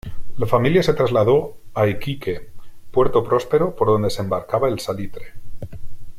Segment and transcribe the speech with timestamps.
[0.37, 2.49] La familia se trasladó a Iquique,
[2.89, 5.33] puerto próspero por donde se embarcaba el salitre.